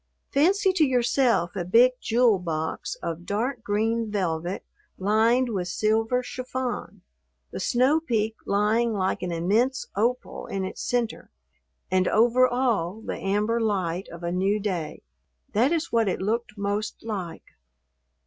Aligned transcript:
Fancy 0.31 0.73
to 0.73 0.83
yourself 0.83 1.55
a 1.55 1.63
big 1.63 1.91
jewel 2.01 2.39
box 2.39 2.95
of 3.03 3.23
dark 3.27 3.61
green 3.61 4.09
velvet 4.09 4.65
lined 4.97 5.49
with 5.49 5.67
silver 5.67 6.23
chiffon, 6.23 7.03
the 7.51 7.59
snow 7.59 7.99
peak 7.99 8.35
lying 8.47 8.93
like 8.93 9.21
an 9.21 9.31
immense 9.31 9.85
opal 9.95 10.47
in 10.47 10.65
its 10.65 10.81
center 10.81 11.29
and 11.91 12.07
over 12.07 12.47
all 12.47 12.99
the 13.01 13.15
amber 13.17 13.61
light 13.61 14.07
of 14.07 14.23
a 14.23 14.31
new 14.31 14.59
day. 14.59 15.03
That 15.53 15.71
is 15.71 15.91
what 15.91 16.07
it 16.07 16.19
looked 16.19 16.57
most 16.57 17.03
like. 17.03 17.45